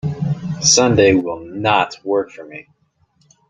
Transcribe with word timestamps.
Sunday 0.61 1.13
will 1.13 1.45
not 1.45 2.03
work 2.03 2.31
for 2.31 2.43
me. 2.43 2.67